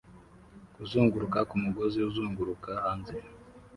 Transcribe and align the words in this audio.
kuzunguruka 0.75 1.39
ku 1.49 1.55
mugozi 1.63 1.99
uzunguruka 2.09 2.69
hanze 2.83 3.15